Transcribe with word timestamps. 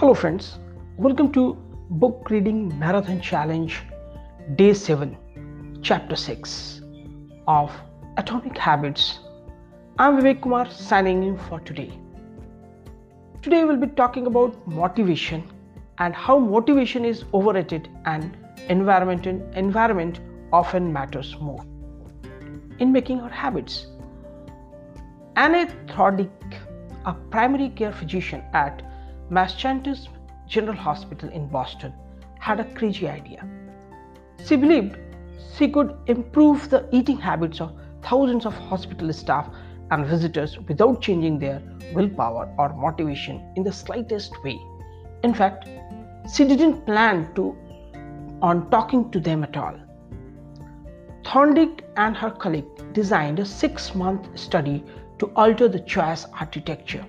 Hello, 0.00 0.14
friends. 0.14 0.60
Welcome 0.96 1.32
to 1.32 1.54
Book 1.90 2.28
Reading 2.30 2.58
Marathon 2.78 3.20
Challenge, 3.20 3.80
Day 4.54 4.72
7, 4.72 5.16
Chapter 5.82 6.14
6 6.14 6.82
of 7.48 7.72
Atomic 8.16 8.56
Habits. 8.56 9.18
I'm 9.98 10.16
Vivek 10.16 10.40
Kumar 10.40 10.70
signing 10.70 11.24
in 11.24 11.36
for 11.36 11.58
today. 11.58 11.90
Today, 13.42 13.64
we'll 13.64 13.76
be 13.76 13.88
talking 13.88 14.26
about 14.26 14.54
motivation 14.68 15.42
and 15.98 16.14
how 16.14 16.38
motivation 16.38 17.04
is 17.04 17.24
overrated 17.34 17.88
and 18.04 18.36
environment, 18.68 19.26
environment 19.56 20.20
often 20.52 20.92
matters 20.92 21.34
more 21.40 21.64
in 22.78 22.92
making 22.92 23.20
our 23.20 23.30
habits. 23.30 23.88
Anne 25.34 25.66
Thorndike, 25.88 26.54
a 27.04 27.14
primary 27.32 27.70
care 27.70 27.90
physician 27.92 28.44
at 28.52 28.80
Massachusetts 29.30 30.08
General 30.46 30.76
Hospital 30.76 31.28
in 31.28 31.48
Boston, 31.48 31.92
had 32.38 32.60
a 32.60 32.74
crazy 32.74 33.08
idea. 33.08 33.46
She 34.44 34.56
believed 34.56 34.96
she 35.54 35.68
could 35.68 35.94
improve 36.06 36.70
the 36.70 36.88
eating 36.92 37.18
habits 37.18 37.60
of 37.60 37.74
thousands 38.02 38.46
of 38.46 38.54
hospital 38.54 39.12
staff 39.12 39.48
and 39.90 40.06
visitors 40.06 40.58
without 40.60 41.02
changing 41.02 41.38
their 41.38 41.60
willpower 41.94 42.54
or 42.58 42.70
motivation 42.74 43.52
in 43.56 43.62
the 43.62 43.72
slightest 43.72 44.32
way. 44.42 44.58
In 45.22 45.34
fact, 45.34 45.68
she 46.34 46.44
didn't 46.44 46.86
plan 46.86 47.34
to 47.34 47.56
on 48.40 48.70
talking 48.70 49.10
to 49.10 49.20
them 49.20 49.42
at 49.42 49.56
all. 49.56 49.74
Thorndike 51.26 51.84
and 51.96 52.16
her 52.16 52.30
colleague 52.30 52.92
designed 52.94 53.40
a 53.40 53.44
six-month 53.44 54.38
study 54.38 54.84
to 55.18 55.30
alter 55.36 55.68
the 55.68 55.80
choice 55.80 56.24
architecture 56.40 57.04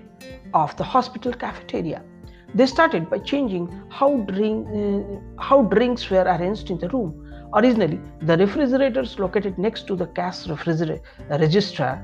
of 0.52 0.76
the 0.76 0.84
hospital 0.84 1.32
cafeteria. 1.32 2.02
They 2.54 2.66
started 2.66 3.08
by 3.08 3.18
changing 3.18 3.68
how, 3.90 4.16
drink, 4.18 4.66
uh, 4.68 5.42
how 5.42 5.62
drinks 5.62 6.10
were 6.10 6.22
arranged 6.22 6.70
in 6.70 6.78
the 6.78 6.88
room. 6.88 7.26
Originally, 7.54 8.00
the 8.22 8.36
refrigerators 8.36 9.18
located 9.18 9.58
next 9.58 9.86
to 9.88 9.96
the 9.96 10.06
cash 10.06 10.46
refrigerator 10.46 11.02
register 11.28 12.02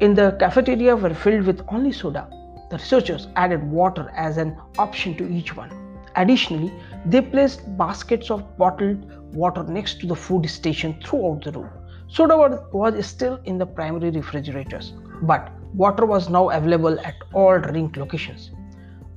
in 0.00 0.14
the 0.14 0.36
cafeteria 0.38 0.94
were 0.94 1.12
filled 1.12 1.44
with 1.44 1.60
only 1.68 1.92
soda. 1.92 2.28
The 2.70 2.76
researchers 2.76 3.26
added 3.36 3.62
water 3.70 4.12
as 4.14 4.36
an 4.36 4.56
option 4.78 5.16
to 5.16 5.28
each 5.28 5.56
one. 5.56 5.70
Additionally, 6.16 6.72
they 7.04 7.20
placed 7.20 7.76
baskets 7.76 8.30
of 8.30 8.56
bottled 8.58 9.04
water 9.34 9.62
next 9.64 10.00
to 10.00 10.06
the 10.06 10.16
food 10.16 10.48
station 10.48 11.00
throughout 11.04 11.44
the 11.44 11.52
room. 11.52 11.70
Soda 12.08 12.64
was 12.72 13.06
still 13.06 13.40
in 13.44 13.58
the 13.58 13.66
primary 13.66 14.10
refrigerators, 14.10 14.92
but 15.22 15.50
water 15.74 16.06
was 16.06 16.28
now 16.28 16.48
available 16.50 16.98
at 17.00 17.14
all 17.34 17.58
drink 17.58 17.96
locations. 17.96 18.50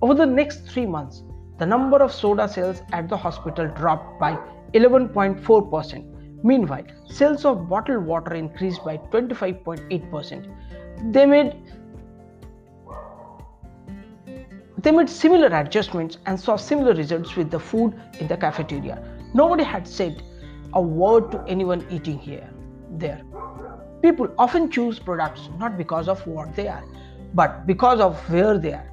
Over 0.02 0.16
the 0.16 0.26
next 0.26 0.68
three 0.68 0.88
months, 0.88 1.24
the 1.60 1.66
number 1.66 1.98
of 1.98 2.12
soda 2.12 2.48
sales 2.48 2.82
at 2.92 3.08
the 3.08 3.16
hospital 3.16 3.68
dropped 3.68 4.20
by 4.20 4.38
11.4%. 4.74 6.44
Meanwhile, 6.44 6.86
sales 7.06 7.46
of 7.46 7.70
bottled 7.70 8.06
water 8.06 8.34
increased 8.34 8.84
by 8.84 8.98
25.8%. 8.98 11.14
They 11.14 11.26
made 11.26 11.56
they 14.80 14.92
made 14.92 15.08
similar 15.08 15.56
adjustments 15.56 16.18
and 16.26 16.40
saw 16.40 16.56
similar 16.56 16.96
results 16.96 17.36
with 17.36 17.52
the 17.52 17.60
food 17.60 17.94
in 18.20 18.28
the 18.28 18.36
cafeteria. 18.36 19.04
Nobody 19.36 19.64
had 19.64 19.88
said 19.88 20.24
a 20.74 20.82
word 20.82 21.32
to 21.32 21.44
anyone 21.48 21.86
eating 21.92 22.18
here 22.18 22.50
there. 22.98 23.22
People 24.02 24.34
often 24.40 24.72
choose 24.72 24.98
products 24.98 25.50
not 25.60 25.78
because 25.78 26.08
of 26.08 26.26
what 26.26 26.56
they 26.56 26.68
are, 26.68 26.84
but 27.36 27.68
because 27.68 28.00
of 28.00 28.18
where 28.32 28.58
they 28.58 28.74
are. 28.74 28.91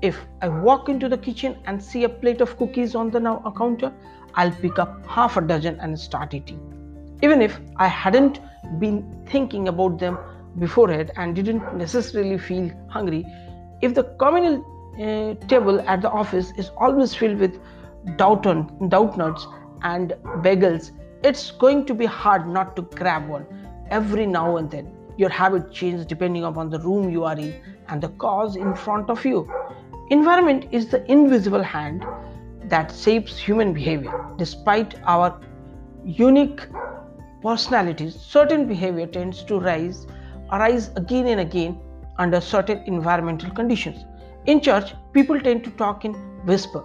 If 0.00 0.16
I 0.42 0.48
walk 0.48 0.88
into 0.88 1.08
the 1.08 1.18
kitchen 1.18 1.56
and 1.66 1.82
see 1.82 2.04
a 2.04 2.08
plate 2.08 2.40
of 2.40 2.56
cookies 2.56 2.94
on 2.94 3.10
the 3.10 3.18
now 3.18 3.52
counter, 3.56 3.92
I'll 4.34 4.52
pick 4.52 4.78
up 4.78 5.04
half 5.06 5.36
a 5.36 5.40
dozen 5.40 5.80
and 5.80 5.98
start 5.98 6.34
eating. 6.34 6.60
Even 7.22 7.42
if 7.42 7.58
I 7.76 7.88
hadn't 7.88 8.40
been 8.78 9.24
thinking 9.26 9.66
about 9.66 9.98
them 9.98 10.16
beforehand 10.58 11.10
and 11.16 11.34
didn't 11.34 11.76
necessarily 11.76 12.38
feel 12.38 12.70
hungry, 12.88 13.26
if 13.82 13.94
the 13.94 14.04
communal 14.20 14.64
uh, 14.94 15.34
table 15.46 15.80
at 15.80 16.02
the 16.02 16.10
office 16.10 16.52
is 16.56 16.70
always 16.76 17.14
filled 17.14 17.38
with 17.38 17.58
Downton, 18.16 18.70
nuts 18.80 19.46
and 19.82 20.14
bagels, 20.42 20.92
it's 21.24 21.50
going 21.50 21.84
to 21.86 21.94
be 21.94 22.06
hard 22.06 22.48
not 22.48 22.76
to 22.76 22.82
grab 22.82 23.28
one 23.28 23.46
every 23.90 24.26
now 24.26 24.58
and 24.58 24.70
then. 24.70 24.92
Your 25.16 25.30
habit 25.30 25.72
changes 25.72 26.06
depending 26.06 26.44
upon 26.44 26.70
the 26.70 26.78
room 26.78 27.10
you 27.10 27.24
are 27.24 27.36
in 27.36 27.52
and 27.88 28.00
the 28.00 28.10
cause 28.10 28.54
in 28.54 28.74
front 28.76 29.10
of 29.10 29.24
you. 29.24 29.50
Environment 30.10 30.64
is 30.72 30.88
the 30.88 31.04
invisible 31.12 31.62
hand 31.62 32.02
that 32.64 32.90
shapes 32.90 33.36
human 33.36 33.74
behavior. 33.74 34.24
Despite 34.38 34.94
our 35.04 35.38
unique 36.02 36.66
personalities, 37.42 38.14
certain 38.14 38.66
behavior 38.66 39.06
tends 39.06 39.42
to 39.44 39.60
rise, 39.60 40.06
arise 40.50 40.90
again 40.96 41.26
and 41.26 41.40
again 41.40 41.78
under 42.16 42.40
certain 42.40 42.78
environmental 42.86 43.50
conditions. 43.50 44.06
In 44.46 44.62
church, 44.62 44.94
people 45.12 45.38
tend 45.38 45.62
to 45.64 45.70
talk 45.72 46.06
in 46.06 46.14
whisper. 46.46 46.82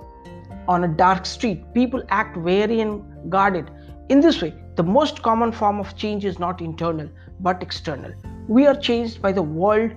On 0.68 0.84
a 0.84 0.90
dark 0.90 1.26
street, 1.26 1.74
people 1.74 2.04
act 2.10 2.36
wary 2.36 2.82
and 2.82 3.32
guarded. 3.32 3.72
In 4.10 4.20
this 4.20 4.42
way, 4.42 4.54
the 4.76 4.84
most 4.84 5.24
common 5.24 5.54
form 5.54 5.80
of 5.80 5.96
change 5.96 6.26
is 6.26 6.40
not 6.40 6.60
internal 6.60 7.08
but 7.40 7.64
external. 7.64 8.12
We 8.50 8.68
are 8.68 8.76
changed 8.76 9.22
by 9.22 9.32
the 9.32 9.44
world 9.44 9.92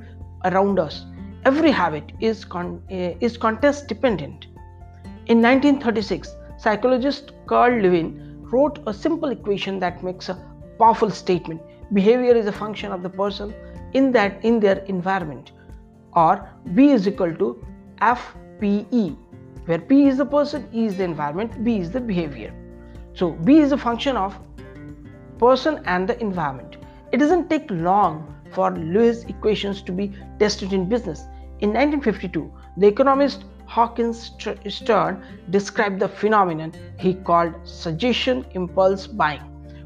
around 0.45 0.79
us. 0.79 1.05
Every 1.45 1.71
habit 1.71 2.13
is, 2.21 2.45
con- 2.45 2.83
uh, 2.91 3.15
is 3.21 3.37
context 3.37 3.89
dependent. 3.89 4.47
In 5.27 5.43
1936, 5.43 6.35
psychologist 6.57 7.33
Carl 7.47 7.81
Lewin 7.81 8.39
wrote 8.51 8.79
a 8.87 8.95
simple 8.95 9.31
equation 9.31 9.79
that 9.81 10.03
makes 10.03 10.29
a 10.29 10.39
powerful 10.79 11.11
statement. 11.11 11.61
Behavior 11.93 12.35
is 12.35 12.47
a 12.47 12.53
function 12.53 12.93
of 12.93 13.03
the 13.03 13.11
person 13.11 13.55
in 13.93 14.13
that 14.13 14.45
in 14.45 14.61
their 14.61 14.79
environment 14.85 15.53
or 16.15 16.49
B 16.75 16.91
is 16.91 17.07
equal 17.07 17.35
to 17.37 17.65
FPE 18.01 19.17
where 19.67 19.81
P 19.81 20.07
is 20.07 20.17
the 20.17 20.25
person, 20.25 20.69
E 20.73 20.87
is 20.87 20.97
the 20.97 21.05
environment, 21.05 21.65
B 21.65 21.79
is 21.79 21.91
the 21.91 22.01
behavior. 22.01 22.55
So 23.15 23.33
B 23.33 23.59
is 23.59 23.73
a 23.73 23.77
function 23.77 24.17
of 24.17 24.39
person 25.39 25.83
and 25.87 26.09
the 26.09 26.19
environment. 26.21 26.77
It 27.13 27.19
doesn't 27.19 27.51
take 27.51 27.69
long 27.71 28.36
for 28.57 28.71
Lewin's 28.71 29.25
equations 29.25 29.83
to 29.83 29.93
be 29.93 30.13
tested 30.39 30.73
in 30.73 30.89
business. 30.89 31.21
In 31.61 31.73
1952, 31.73 32.53
the 32.79 32.87
economist 32.87 33.45
Hawkins 33.67 34.33
Stern 34.69 35.23
described 35.51 36.01
the 36.01 36.09
phenomenon 36.09 36.73
he 36.99 37.15
called 37.15 37.55
suggestion 37.65 38.45
impulse 38.53 39.07
buying, 39.07 39.43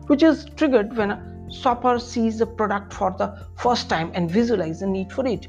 which 0.07 0.23
is 0.23 0.47
triggered 0.57 0.97
when 0.97 1.13
a 1.13 1.21
shopper 1.51 1.99
sees 1.99 2.41
a 2.41 2.47
product 2.47 2.93
for 2.93 3.15
the 3.19 3.29
first 3.57 3.89
time 3.89 4.11
and 4.15 4.31
visualizes 4.31 4.81
the 4.81 4.87
need 4.87 5.13
for 5.13 5.27
it. 5.27 5.49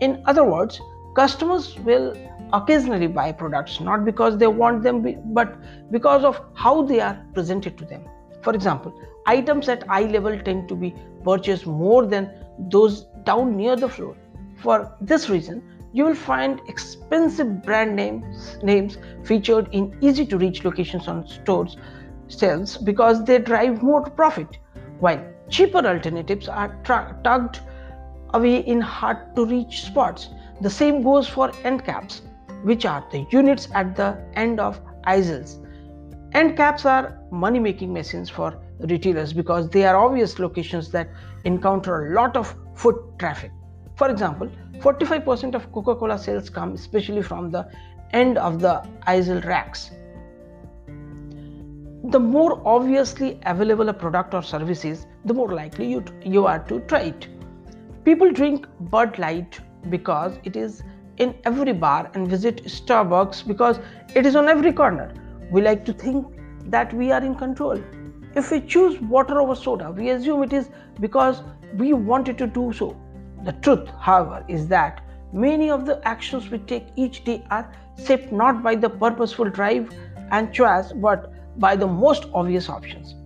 In 0.00 0.22
other 0.26 0.44
words, 0.44 0.80
customers 1.16 1.78
will 1.80 2.16
occasionally 2.52 3.06
buy 3.06 3.32
products 3.32 3.80
not 3.80 4.04
because 4.04 4.36
they 4.38 4.46
want 4.46 4.82
them 4.82 5.02
but 5.32 5.56
because 5.90 6.24
of 6.24 6.40
how 6.54 6.82
they 6.82 7.00
are 7.00 7.16
presented 7.34 7.78
to 7.78 7.84
them. 7.84 8.04
For 8.42 8.54
example, 8.54 8.94
items 9.26 9.68
at 9.68 9.84
eye 9.88 10.06
level 10.16 10.38
tend 10.40 10.68
to 10.68 10.74
be 10.74 10.94
purchased 11.24 11.66
more 11.66 12.06
than 12.06 12.30
those 12.68 13.06
down 13.24 13.56
near 13.56 13.76
the 13.76 13.88
floor. 13.88 14.16
For 14.58 14.96
this 15.00 15.28
reason, 15.28 15.62
you 15.92 16.04
will 16.04 16.14
find 16.14 16.60
expensive 16.68 17.62
brand 17.62 17.96
names, 17.96 18.58
names 18.62 18.98
featured 19.24 19.68
in 19.72 19.96
easy 20.00 20.24
to 20.26 20.38
reach 20.38 20.64
locations 20.64 21.08
on 21.08 21.26
stores 21.26 21.76
shelves 22.28 22.76
because 22.76 23.24
they 23.24 23.38
drive 23.38 23.82
more 23.82 24.02
profit, 24.02 24.58
while 25.00 25.20
cheaper 25.48 25.84
alternatives 25.84 26.48
are 26.48 26.78
tra- 26.84 27.18
tugged 27.24 27.60
away 28.34 28.58
in 28.58 28.80
hard 28.80 29.34
to 29.34 29.44
reach 29.46 29.82
spots. 29.82 30.28
The 30.60 30.70
same 30.70 31.02
goes 31.02 31.26
for 31.26 31.50
end 31.64 31.84
caps, 31.84 32.22
which 32.62 32.84
are 32.84 33.04
the 33.10 33.26
units 33.30 33.68
at 33.74 33.96
the 33.96 34.22
end 34.34 34.60
of 34.60 34.80
aisles. 35.04 35.58
End 36.32 36.56
caps 36.56 36.84
are 36.84 37.18
money 37.32 37.58
making 37.58 37.92
machines 37.92 38.30
for 38.30 38.62
retailers 38.88 39.32
because 39.32 39.68
they 39.68 39.84
are 39.84 39.96
obvious 39.96 40.38
locations 40.38 40.90
that 40.90 41.08
encounter 41.44 42.06
a 42.06 42.14
lot 42.14 42.36
of 42.36 42.54
foot 42.74 42.96
traffic. 43.18 43.52
For 43.96 44.10
example, 44.10 44.50
45% 44.78 45.54
of 45.54 45.70
Coca 45.72 45.94
Cola 45.94 46.18
sales 46.18 46.48
come 46.48 46.72
especially 46.72 47.22
from 47.22 47.50
the 47.50 47.68
end 48.12 48.38
of 48.38 48.60
the 48.60 48.82
aisle 49.06 49.40
racks. 49.42 49.90
The 52.04 52.18
more 52.18 52.62
obviously 52.64 53.38
available 53.44 53.90
a 53.90 53.92
product 53.92 54.32
or 54.32 54.42
service 54.42 54.84
is, 54.84 55.06
the 55.26 55.34
more 55.34 55.52
likely 55.52 55.90
you, 55.90 56.04
you 56.24 56.46
are 56.46 56.60
to 56.60 56.80
try 56.80 57.00
it. 57.00 57.28
People 58.04 58.32
drink 58.32 58.66
Bud 58.80 59.18
Light 59.18 59.60
because 59.90 60.38
it 60.44 60.56
is 60.56 60.82
in 61.18 61.34
every 61.44 61.74
bar 61.74 62.10
and 62.14 62.26
visit 62.26 62.64
Starbucks 62.64 63.46
because 63.46 63.78
it 64.14 64.24
is 64.24 64.34
on 64.34 64.48
every 64.48 64.72
corner. 64.72 65.12
We 65.50 65.60
like 65.60 65.84
to 65.84 65.92
think 65.92 66.26
that 66.64 66.92
we 66.94 67.12
are 67.12 67.22
in 67.22 67.34
control. 67.34 67.78
If 68.34 68.50
we 68.52 68.60
choose 68.60 69.00
water 69.00 69.40
over 69.40 69.54
soda, 69.56 69.90
we 69.90 70.10
assume 70.10 70.44
it 70.44 70.52
is 70.52 70.70
because 71.00 71.42
we 71.76 71.92
wanted 71.92 72.38
to 72.38 72.46
do 72.46 72.72
so. 72.72 72.96
The 73.44 73.52
truth, 73.52 73.88
however, 73.98 74.44
is 74.46 74.68
that 74.68 75.02
many 75.32 75.70
of 75.70 75.84
the 75.86 76.00
actions 76.06 76.50
we 76.50 76.58
take 76.58 76.86
each 76.96 77.24
day 77.24 77.44
are 77.50 77.72
shaped 78.04 78.32
not 78.32 78.62
by 78.62 78.76
the 78.76 78.88
purposeful 78.88 79.50
drive 79.50 79.92
and 80.30 80.52
choice 80.52 80.92
but 80.92 81.32
by 81.58 81.74
the 81.74 81.86
most 81.86 82.26
obvious 82.32 82.68
options. 82.68 83.16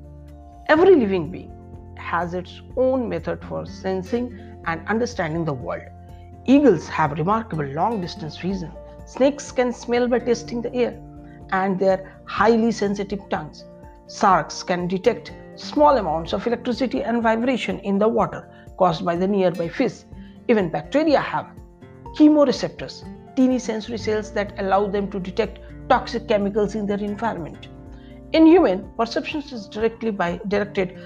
Every 0.68 0.96
living 0.96 1.30
being 1.30 1.52
has 1.96 2.32
its 2.32 2.62
own 2.76 3.08
method 3.08 3.44
for 3.44 3.66
sensing 3.66 4.38
and 4.66 4.86
understanding 4.88 5.44
the 5.44 5.52
world. 5.52 5.82
Eagles 6.46 6.88
have 6.88 7.12
remarkable 7.12 7.66
long 7.66 8.00
distance 8.00 8.38
vision. 8.38 8.72
Snakes 9.04 9.52
can 9.52 9.72
smell 9.72 10.08
by 10.08 10.18
tasting 10.18 10.62
the 10.62 10.74
air 10.74 10.98
and 11.50 11.78
their 11.78 12.16
highly 12.24 12.72
sensitive 12.72 13.28
tongues. 13.28 13.64
Sharks 14.08 14.62
can 14.62 14.86
detect 14.86 15.32
small 15.56 15.96
amounts 15.96 16.32
of 16.32 16.46
electricity 16.46 17.02
and 17.02 17.22
vibration 17.22 17.78
in 17.80 17.98
the 17.98 18.08
water 18.08 18.48
caused 18.76 19.04
by 19.04 19.16
the 19.16 19.26
nearby 19.26 19.68
fish. 19.68 20.04
Even 20.48 20.68
bacteria 20.68 21.20
have 21.20 21.46
chemoreceptors, 22.16 23.04
teeny 23.34 23.58
sensory 23.58 23.98
cells 23.98 24.30
that 24.32 24.52
allow 24.58 24.86
them 24.86 25.10
to 25.10 25.18
detect 25.18 25.58
toxic 25.88 26.28
chemicals 26.28 26.74
in 26.74 26.86
their 26.86 26.98
environment. 26.98 27.68
In 28.32 28.46
human, 28.46 28.90
perception 28.96 29.40
is 29.40 29.68
directly 29.68 30.10
by, 30.10 30.40
directed 30.48 30.98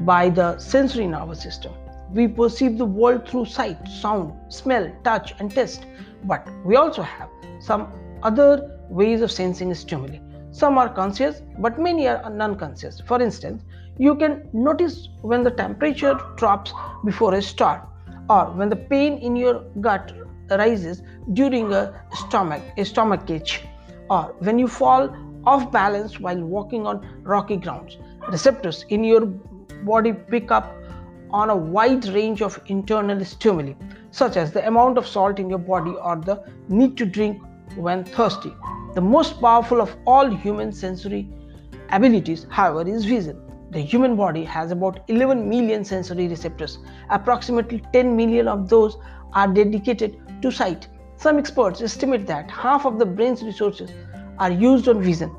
by 0.00 0.30
the 0.30 0.58
sensory 0.58 1.06
nervous 1.06 1.42
system. 1.42 1.72
We 2.12 2.28
perceive 2.28 2.78
the 2.78 2.84
world 2.84 3.28
through 3.28 3.46
sight, 3.46 3.86
sound, 3.88 4.32
smell, 4.52 4.90
touch, 5.04 5.34
and 5.40 5.50
taste, 5.50 5.86
but 6.24 6.48
we 6.64 6.76
also 6.76 7.02
have 7.02 7.28
some 7.60 7.92
other 8.22 8.78
ways 8.88 9.20
of 9.20 9.30
sensing 9.30 9.74
stimuli. 9.74 10.18
Some 10.54 10.78
are 10.78 10.88
conscious, 10.88 11.42
but 11.58 11.80
many 11.80 12.06
are 12.06 12.30
non 12.30 12.54
conscious. 12.54 13.00
For 13.00 13.20
instance, 13.20 13.64
you 13.98 14.14
can 14.14 14.48
notice 14.52 15.08
when 15.22 15.42
the 15.42 15.50
temperature 15.50 16.16
drops 16.36 16.72
before 17.04 17.34
a 17.34 17.42
storm, 17.42 17.80
or 18.30 18.44
when 18.52 18.68
the 18.68 18.76
pain 18.76 19.18
in 19.18 19.34
your 19.34 19.64
gut 19.80 20.12
rises 20.50 21.02
during 21.32 21.72
a 21.72 21.82
stomach 22.12 22.62
a 22.76 22.84
stomach 22.84 23.28
ache, 23.28 23.66
or 24.08 24.36
when 24.38 24.60
you 24.60 24.68
fall 24.68 25.10
off 25.44 25.72
balance 25.72 26.20
while 26.20 26.40
walking 26.40 26.86
on 26.86 27.04
rocky 27.24 27.56
grounds. 27.56 27.98
Receptors 28.30 28.84
in 28.90 29.02
your 29.02 29.26
body 29.90 30.12
pick 30.12 30.52
up 30.52 30.72
on 31.30 31.50
a 31.50 31.56
wide 31.56 32.06
range 32.20 32.42
of 32.42 32.60
internal 32.66 33.24
stimuli, 33.24 33.74
such 34.12 34.36
as 34.36 34.52
the 34.52 34.64
amount 34.68 34.98
of 34.98 35.06
salt 35.16 35.40
in 35.40 35.50
your 35.50 35.58
body 35.58 35.96
or 36.00 36.14
the 36.14 36.40
need 36.68 36.96
to 36.96 37.04
drink 37.04 37.42
when 37.74 38.04
thirsty. 38.04 38.54
The 38.94 39.00
most 39.00 39.40
powerful 39.40 39.80
of 39.80 39.96
all 40.06 40.30
human 40.30 40.72
sensory 40.72 41.28
abilities, 41.90 42.46
however, 42.48 42.88
is 42.88 43.04
vision. 43.04 43.40
The 43.72 43.80
human 43.80 44.14
body 44.14 44.44
has 44.44 44.70
about 44.70 45.00
11 45.08 45.48
million 45.48 45.84
sensory 45.84 46.28
receptors. 46.28 46.78
Approximately 47.10 47.82
10 47.92 48.14
million 48.14 48.46
of 48.46 48.68
those 48.68 48.96
are 49.32 49.48
dedicated 49.48 50.20
to 50.42 50.52
sight. 50.52 50.86
Some 51.16 51.38
experts 51.38 51.82
estimate 51.82 52.24
that 52.28 52.48
half 52.48 52.86
of 52.86 53.00
the 53.00 53.06
brain's 53.06 53.42
resources 53.42 53.90
are 54.38 54.52
used 54.52 54.88
on 54.88 55.02
vision. 55.02 55.34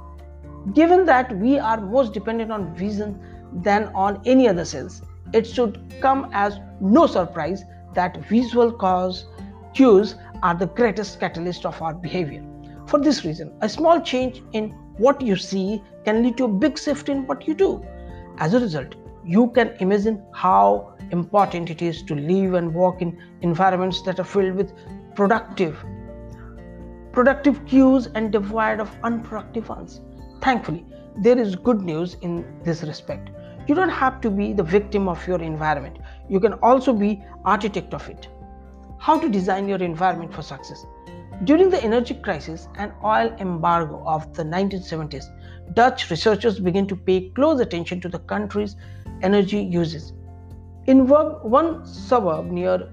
Given 0.74 1.06
that 1.06 1.38
we 1.38 1.58
are 1.58 1.80
most 1.80 2.12
dependent 2.12 2.52
on 2.52 2.76
vision 2.76 3.18
than 3.54 3.86
on 3.96 4.22
any 4.26 4.50
other 4.50 4.66
sense, 4.66 5.02
it 5.32 5.48
should 5.48 5.80
come 6.02 6.30
as 6.34 6.60
no 6.82 7.08
surprise 7.08 7.64
that 7.94 8.18
visual 8.28 8.70
cause 8.70 9.28
cues 9.74 10.16
are 10.44 10.56
the 10.56 10.68
greatest 10.68 11.22
catalyst 11.22 11.66
of 11.66 11.82
our 11.82 11.94
behavior. 11.94 12.44
For 12.88 13.00
this 13.00 13.26
reason, 13.26 13.54
a 13.62 13.70
small 13.70 14.00
change 14.00 14.44
in 14.54 14.70
what 14.98 15.22
you 15.22 15.36
see 15.36 15.82
can 16.04 16.24
lead 16.24 16.38
to 16.38 16.46
a 16.46 16.48
big 16.48 16.78
shift 16.78 17.10
in 17.10 17.26
what 17.26 17.48
you 17.48 17.54
do. 17.54 17.84
As 18.38 18.54
a 18.54 18.60
result, 18.60 18.96
you 19.24 19.48
can 19.52 19.76
imagine 19.80 20.24
how 20.34 20.96
important 21.12 21.70
it 21.70 21.82
is 21.82 22.04
to 22.04 22.16
live 22.16 22.54
and 22.54 22.74
work 22.74 23.02
in 23.02 23.18
environments 23.42 24.02
that 24.04 24.20
are 24.20 24.24
filled 24.24 24.56
with 24.56 24.74
productive 25.16 25.84
productive 27.12 27.66
cues 27.66 28.08
and 28.14 28.32
devoid 28.32 28.82
of 28.82 28.94
unproductive 29.04 29.70
ones. 29.70 30.02
Thankfully, 30.42 30.86
there 31.18 31.38
is 31.38 31.56
good 31.56 31.82
news 31.82 32.18
in 32.22 32.46
this 32.64 32.84
respect. 32.84 33.30
You 33.68 33.74
don't 33.74 33.90
have 33.90 34.20
to 34.22 34.30
be 34.30 34.52
the 34.52 34.64
victim 34.64 35.08
of 35.08 35.26
your 35.26 35.42
environment. 35.42 35.98
You 36.30 36.42
can 36.42 36.54
also 36.56 36.92
be 36.92 37.24
architect 37.46 37.94
of 37.94 38.08
it. 38.10 38.28
How 39.00 39.18
to 39.18 39.30
design 39.30 39.70
your 39.70 39.82
environment 39.82 40.34
for 40.34 40.42
success. 40.42 40.86
During 41.44 41.70
the 41.70 41.84
energy 41.84 42.14
crisis 42.14 42.70
and 42.78 42.94
oil 43.04 43.36
embargo 43.40 44.02
of 44.06 44.34
the 44.34 44.44
1970s, 44.44 45.26
Dutch 45.74 46.10
researchers 46.10 46.60
began 46.60 46.88
to 46.88 46.96
pay 46.96 47.30
close 47.30 47.60
attention 47.60 48.00
to 48.02 48.10
the 48.10 48.20
country's 48.20 48.78
energy 49.22 49.60
uses. 49.60 50.14
In 50.86 51.08
one 51.08 51.86
suburb 51.86 52.46
near 52.46 52.90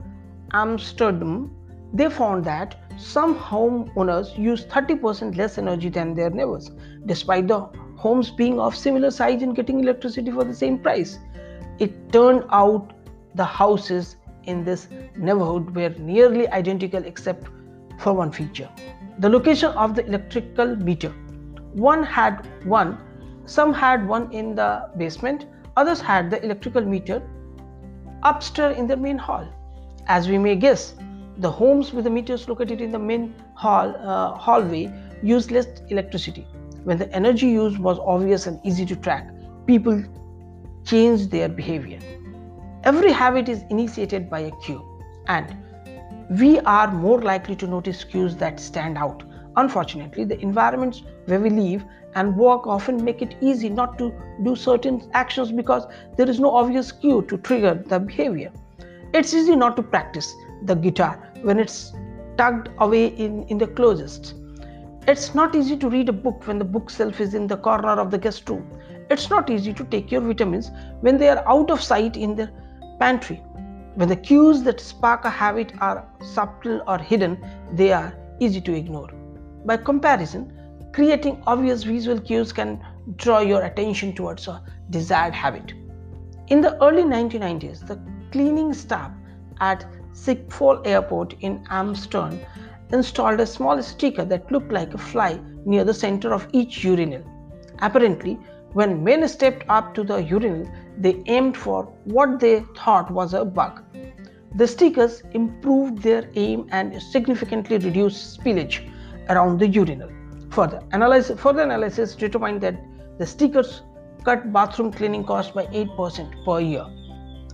Amsterdam, 0.53 1.55
they 1.94 2.11
found 2.11 2.44
that 2.44 2.75
some 2.99 3.39
homeowners 3.39 4.37
use 4.37 4.65
30% 4.65 5.37
less 5.37 5.56
energy 5.56 5.89
than 5.89 6.15
their 6.15 6.31
neighbors, 6.31 6.71
despite 7.06 7.49
the 7.49 7.61
homes 7.97 8.31
being 8.31 8.59
of 8.59 8.75
similar 8.75 9.11
size 9.11 9.43
and 9.43 9.55
getting 9.55 9.81
electricity 9.81 10.31
for 10.31 10.44
the 10.44 10.55
same 10.55 10.79
price. 10.79 11.19
It 11.79 12.12
turned 12.12 12.44
out 12.50 12.93
the 13.35 13.44
houses 13.44 14.17
in 14.44 14.65
this 14.65 14.89
neighborhood 15.17 15.75
were 15.75 15.91
nearly 15.91 16.49
identical 16.49 17.05
except 17.05 17.47
for 17.99 18.12
one 18.12 18.33
feature 18.33 18.69
the 19.19 19.29
location 19.29 19.71
of 19.73 19.94
the 19.94 20.05
electrical 20.06 20.77
meter. 20.77 21.11
One 21.75 22.03
had 22.03 22.47
one, 22.65 22.99
some 23.47 23.73
had 23.73 24.06
one 24.06 24.33
in 24.33 24.55
the 24.55 24.91
basement, 24.97 25.47
others 25.77 26.00
had 26.00 26.31
the 26.31 26.43
electrical 26.44 26.83
meter 26.83 27.23
upstairs 28.23 28.77
in 28.77 28.87
the 28.87 28.97
main 28.97 29.19
hall. 29.19 29.47
As 30.06 30.29
we 30.29 30.39
may 30.39 30.56
guess, 30.56 30.94
the 31.39 31.50
homes 31.50 31.93
with 31.93 32.05
the 32.05 32.11
meters 32.11 32.49
located 32.49 32.81
in 32.81 32.91
the 32.91 32.99
main 32.99 33.35
hall 33.55 33.94
uh, 33.97 34.35
hallway 34.35 34.93
used 35.23 35.50
less 35.50 35.67
electricity. 35.89 36.47
When 36.85 36.99
the 36.99 37.11
energy 37.12 37.47
use 37.47 37.79
was 37.79 37.99
obvious 38.00 38.47
and 38.47 38.61
easy 38.65 38.85
to 38.87 38.97
track, 38.97 39.31
people 39.67 40.03
changed 40.85 41.31
their 41.31 41.49
behavior. 41.49 42.00
Every 42.85 43.12
habit 43.12 43.49
is 43.49 43.62
initiated 43.71 44.29
by 44.29 44.41
a 44.41 44.50
cue, 44.65 44.83
and 45.29 45.56
we 46.40 46.58
are 46.61 46.90
more 46.90 47.20
likely 47.20 47.55
to 47.56 47.67
notice 47.67 48.05
cues 48.05 48.37
that 48.37 48.58
stand 48.58 48.96
out. 48.96 49.23
Unfortunately, 49.56 50.25
the 50.25 50.40
environments 50.40 51.02
where 51.26 51.40
we 51.40 51.50
live 51.50 51.84
and 52.14 52.37
work 52.37 52.67
often 52.67 53.05
make 53.05 53.20
it 53.20 53.37
easy 53.43 53.69
not 53.69 53.99
to 53.99 54.14
do 54.43 54.56
certain 54.56 55.11
actions 55.12 55.52
because 55.52 55.87
there 56.17 56.29
is 56.29 56.40
no 56.40 56.50
obvious 56.50 56.90
cue 56.90 57.23
to 57.23 57.37
trigger 57.38 57.75
the 57.87 57.99
behavior. 58.00 58.50
It's 59.12 59.34
easy 59.34 59.56
not 59.56 59.76
to 59.76 59.82
practice 59.82 60.34
the 60.62 60.75
guitar 60.75 61.32
when 61.43 61.58
it's 61.58 61.93
tucked 62.38 62.70
away 62.79 63.08
in, 63.08 63.43
in 63.48 63.58
the 63.58 63.67
closest. 63.67 64.34
It's 65.06 65.34
not 65.34 65.55
easy 65.55 65.77
to 65.77 65.91
read 65.91 66.08
a 66.08 66.12
book 66.12 66.46
when 66.46 66.58
the 66.58 66.65
bookshelf 66.65 67.20
is 67.20 67.34
in 67.34 67.46
the 67.46 67.56
corner 67.56 68.01
of 68.01 68.10
the 68.10 68.19
guest 68.19 68.48
room. 68.48 68.67
It's 69.10 69.29
not 69.29 69.51
easy 69.51 69.74
to 69.74 69.84
take 69.84 70.10
your 70.10 70.22
vitamins 70.22 70.70
when 71.01 71.19
they 71.19 71.29
are 71.29 71.46
out 71.46 71.70
of 71.70 71.82
sight 71.82 72.17
in 72.17 72.36
the 72.36 72.51
pantry. 72.98 73.43
When 73.94 74.08
the 74.08 74.17
cues 74.17 74.63
that 74.63 74.81
spark 74.81 75.27
a 75.27 75.31
habit 75.31 75.75
are 75.81 76.08
subtle 76.20 76.82
or 76.87 76.99
hidden, 76.99 77.37
they 77.75 77.93
are 77.93 78.15
easy 78.41 78.61
to 78.63 78.75
ignore. 78.75 79.11
By 79.67 79.77
comparison, 79.77 80.51
creating 80.93 81.43
obvious 81.46 81.82
visual 81.82 82.19
cues 82.19 82.55
can 82.55 82.82
draw 83.17 83.41
your 83.41 83.63
attention 83.63 84.15
towards 84.15 84.49
a 84.49 84.63
desired 84.89 85.34
habit. 85.34 85.75
In 86.49 86.63
the 86.63 86.82
early 86.82 87.03
1990s, 87.03 87.87
the 87.87 88.01
cleaning 88.31 88.72
staff 88.72 89.11
at 89.61 89.84
Schiphol 90.15 90.87
Airport 90.87 91.34
in 91.41 91.63
Amsterdam 91.69 92.41
installed 92.93 93.41
a 93.41 93.46
small 93.46 93.82
sticker 93.82 94.25
that 94.25 94.51
looked 94.51 94.72
like 94.72 94.94
a 94.94 94.99
fly 94.99 95.39
near 95.67 95.84
the 95.84 95.94
center 95.94 96.32
of 96.32 96.49
each 96.53 96.82
urinal. 96.82 97.22
Apparently, 97.81 98.39
when 98.72 99.05
men 99.05 99.26
stepped 99.29 99.64
up 99.69 99.94
to 99.94 100.02
the 100.02 100.22
urinal, 100.22 100.70
they 100.98 101.22
aimed 101.26 101.56
for 101.56 101.84
what 102.05 102.41
they 102.41 102.60
thought 102.76 103.10
was 103.10 103.34
a 103.34 103.44
bug. 103.44 103.82
The 104.55 104.67
stickers 104.67 105.22
improved 105.32 106.02
their 106.02 106.29
aim 106.34 106.67
and 106.70 107.00
significantly 107.02 107.79
reduced 107.79 108.38
spillage 108.38 108.91
around 109.29 109.58
the 109.58 109.69
urinal. 109.69 110.10
Further 110.50 110.82
analysis, 110.93 111.41
further 111.41 111.62
analysis 111.62 112.14
determined 112.14 112.60
that 112.60 112.76
the 113.19 113.26
stickers 113.26 113.82
cut 114.24 114.52
bathroom 114.52 114.93
cleaning 114.93 115.24
costs 115.24 115.52
by 115.52 115.67
8% 115.67 116.44
per 116.44 116.60
year. 116.60 116.86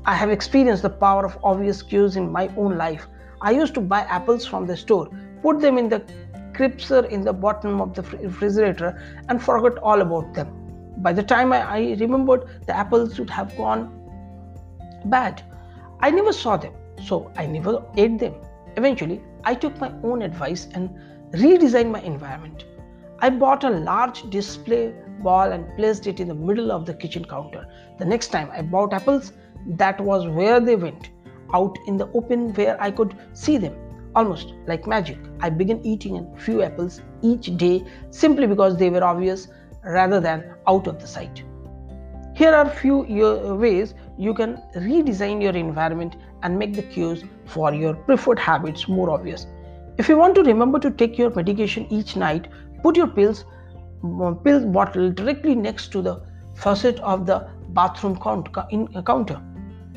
I 0.05 0.15
have 0.15 0.31
experienced 0.31 0.83
the 0.83 0.91
power 0.91 1.25
of 1.25 1.39
obvious 1.43 1.83
cues 1.83 2.17
in 2.17 2.31
my 2.31 2.49
own 2.57 2.77
life. 2.77 3.07
I 3.41 3.53
used 3.53 3.75
to 3.75 3.81
buy 3.81 4.01
apples 4.01 4.47
from 4.47 4.67
the 4.67 4.77
store 4.77 5.09
put 5.43 5.61
them 5.61 5.79
in 5.79 5.89
the 5.89 6.03
crisper 6.55 7.05
in 7.07 7.23
the 7.23 7.33
bottom 7.33 7.81
of 7.81 7.95
the 7.95 8.03
refrigerator 8.19 9.01
and 9.29 9.43
forgot 9.43 9.79
all 9.79 10.01
about 10.01 10.35
them. 10.35 10.58
By 10.99 11.13
the 11.13 11.23
time 11.23 11.53
I, 11.53 11.63
I 11.63 11.97
remembered, 12.01 12.49
the 12.67 12.77
apples 12.77 13.19
would 13.19 13.31
have 13.31 13.57
gone 13.57 13.93
bad. 15.07 15.43
I 16.01 16.11
never 16.11 16.33
saw 16.33 16.57
them, 16.57 16.75
so 17.05 17.31
I 17.37 17.47
never 17.47 17.85
ate 17.97 18.19
them. 18.19 18.35
Eventually, 18.77 19.23
I 19.45 19.55
took 19.55 19.79
my 19.81 19.93
own 20.03 20.23
advice 20.23 20.69
and 20.75 20.91
redesigned 21.33 21.91
my 21.91 22.01
environment. 22.01 22.65
I 23.21 23.31
bought 23.31 23.65
a 23.65 23.71
large 23.71 24.29
display 24.31 24.95
ball 25.23 25.53
and 25.53 25.77
placed 25.77 26.07
it 26.07 26.21
in 26.21 26.29
the 26.29 26.35
middle 26.35 26.71
of 26.73 26.87
the 26.87 26.95
kitchen 26.95 27.25
counter. 27.25 27.67
The 27.99 28.05
next 28.05 28.29
time 28.29 28.51
I 28.53 28.63
bought 28.63 28.93
apples, 28.93 29.33
that 29.67 30.01
was 30.01 30.27
where 30.27 30.61
they 30.61 30.77
went, 30.77 31.11
out 31.55 31.77
in 31.87 31.97
the 31.97 32.11
open 32.13 32.53
where 32.55 32.81
I 32.81 32.91
could 32.91 33.17
see 33.33 33.57
them. 33.57 33.77
Almost 34.15 34.55
like 34.67 34.87
magic, 34.87 35.19
I 35.41 35.51
began 35.51 35.85
eating 35.85 36.19
a 36.19 36.41
few 36.41 36.63
apples 36.63 37.03
each 37.23 37.57
day 37.57 37.85
simply 38.11 38.47
because 38.47 38.77
they 38.77 38.91
were 38.91 39.05
obvious 39.05 39.49
rather 39.85 40.21
than 40.21 40.45
out 40.67 40.87
of 40.87 41.01
the 41.01 41.07
sight. 41.07 41.43
Here 42.35 42.55
are 42.55 42.69
few 42.71 42.99
ways 43.57 43.95
you 44.17 44.33
can 44.33 44.63
redesign 44.77 45.43
your 45.43 45.57
environment 45.57 46.17
and 46.43 46.59
make 46.59 46.75
the 46.75 46.83
cues 46.83 47.25
for 47.47 47.75
your 47.75 47.95
preferred 47.95 48.39
habits 48.39 48.89
more 48.89 49.11
obvious. 49.11 49.47
If 49.99 50.09
you 50.09 50.17
want 50.17 50.37
to 50.37 50.43
remember 50.43 50.79
to 50.79 50.91
take 50.91 51.19
your 51.19 51.35
medication 51.35 51.87
each 51.91 52.15
night, 52.15 52.47
put 52.83 52.97
your 52.97 53.09
pills 53.09 53.45
uh, 54.05 54.33
pill 54.33 54.65
bottle 54.67 55.11
directly 55.11 55.57
next 55.57 55.89
to 55.89 56.01
the 56.01 56.21
faucet 56.55 57.01
of 57.01 57.27
the 57.27 57.49
bathroom 57.71 58.17
uh, 58.23 59.03
counter. 59.03 59.43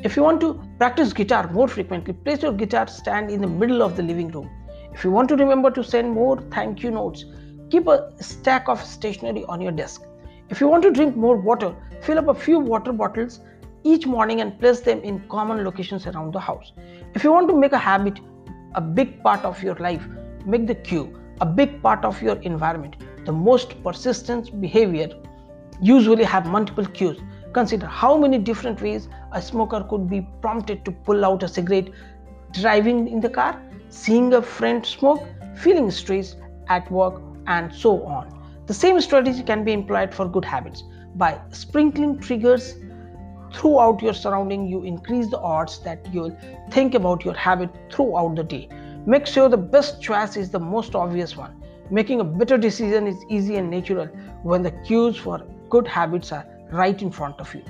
If 0.00 0.16
you 0.16 0.24
want 0.24 0.40
to 0.40 0.60
practice 0.78 1.12
guitar 1.12 1.48
more 1.52 1.68
frequently, 1.68 2.12
place 2.12 2.42
your 2.42 2.52
guitar 2.52 2.88
stand 2.88 3.30
in 3.30 3.40
the 3.40 3.46
middle 3.46 3.82
of 3.82 3.96
the 3.96 4.02
living 4.02 4.32
room. 4.32 4.50
If 4.92 5.04
you 5.04 5.12
want 5.12 5.28
to 5.28 5.36
remember 5.36 5.70
to 5.70 5.84
send 5.84 6.10
more 6.10 6.40
thank 6.50 6.82
you 6.82 6.90
notes, 6.90 7.24
keep 7.72 7.86
a 7.86 8.12
stack 8.20 8.68
of 8.68 8.84
stationery 8.84 9.44
on 9.48 9.62
your 9.62 9.72
desk. 9.72 10.02
If 10.50 10.60
you 10.60 10.68
want 10.68 10.82
to 10.82 10.90
drink 10.90 11.16
more 11.16 11.36
water, 11.36 11.74
fill 12.02 12.18
up 12.18 12.28
a 12.28 12.34
few 12.34 12.58
water 12.58 12.92
bottles 12.92 13.40
each 13.82 14.06
morning 14.06 14.42
and 14.42 14.58
place 14.60 14.80
them 14.80 15.00
in 15.00 15.20
common 15.30 15.64
locations 15.64 16.06
around 16.06 16.34
the 16.34 16.40
house. 16.40 16.72
If 17.14 17.24
you 17.24 17.32
want 17.32 17.48
to 17.48 17.56
make 17.56 17.72
a 17.72 17.78
habit 17.78 18.20
a 18.74 18.82
big 18.82 19.22
part 19.22 19.42
of 19.46 19.62
your 19.62 19.74
life, 19.76 20.06
make 20.44 20.66
the 20.66 20.74
cue 20.74 21.18
a 21.40 21.46
big 21.46 21.82
part 21.82 22.04
of 22.04 22.20
your 22.20 22.36
environment. 22.42 22.96
The 23.24 23.32
most 23.32 23.82
persistent 23.82 24.60
behavior 24.60 25.08
usually 25.80 26.24
have 26.24 26.46
multiple 26.46 26.84
cues. 26.84 27.18
Consider 27.54 27.86
how 27.86 28.18
many 28.18 28.36
different 28.36 28.82
ways 28.82 29.08
a 29.32 29.40
smoker 29.40 29.82
could 29.88 30.10
be 30.10 30.20
prompted 30.42 30.84
to 30.84 30.90
pull 30.90 31.24
out 31.24 31.42
a 31.42 31.48
cigarette 31.48 31.88
driving 32.52 33.08
in 33.08 33.20
the 33.20 33.30
car, 33.30 33.58
seeing 33.88 34.34
a 34.34 34.42
friend 34.42 34.84
smoke, 34.84 35.26
feeling 35.56 35.90
stressed 35.90 36.36
at 36.68 36.90
work, 36.90 37.22
and 37.46 37.74
so 37.74 38.04
on. 38.04 38.38
The 38.66 38.74
same 38.74 39.00
strategy 39.00 39.42
can 39.42 39.64
be 39.64 39.72
employed 39.72 40.14
for 40.14 40.28
good 40.28 40.44
habits. 40.44 40.84
By 41.16 41.40
sprinkling 41.50 42.18
triggers 42.20 42.76
throughout 43.52 44.00
your 44.02 44.14
surrounding, 44.14 44.66
you 44.66 44.82
increase 44.84 45.28
the 45.28 45.38
odds 45.38 45.78
that 45.80 46.06
you'll 46.12 46.36
think 46.70 46.94
about 46.94 47.24
your 47.24 47.34
habit 47.34 47.70
throughout 47.92 48.36
the 48.36 48.44
day. 48.44 48.68
Make 49.04 49.26
sure 49.26 49.48
the 49.48 49.56
best 49.56 50.00
choice 50.00 50.36
is 50.36 50.50
the 50.50 50.60
most 50.60 50.94
obvious 50.94 51.36
one. 51.36 51.60
Making 51.90 52.20
a 52.20 52.24
better 52.24 52.56
decision 52.56 53.06
is 53.06 53.16
easy 53.28 53.56
and 53.56 53.68
natural 53.68 54.06
when 54.42 54.62
the 54.62 54.70
cues 54.70 55.16
for 55.16 55.42
good 55.68 55.86
habits 55.86 56.32
are 56.32 56.46
right 56.70 57.02
in 57.02 57.10
front 57.10 57.40
of 57.40 57.54
you. 57.54 57.62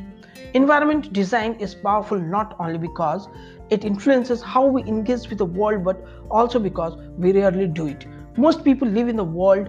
Environment 0.55 1.13
design 1.13 1.55
is 1.55 1.75
powerful 1.75 2.19
not 2.19 2.55
only 2.61 2.77
because 2.79 3.29
it 3.71 3.85
influences 3.87 4.43
how 4.43 4.67
we 4.67 4.83
engage 4.83 5.29
with 5.31 5.39
the 5.39 5.47
world, 5.47 5.83
but 5.83 6.05
also 6.31 6.59
because 6.59 6.95
we 7.17 7.33
rarely 7.33 7.67
do 7.67 7.87
it. 7.87 8.07
Most 8.37 8.65
people 8.65 8.89
live 8.89 9.09
in 9.09 9.17
the 9.17 9.25
world 9.25 9.69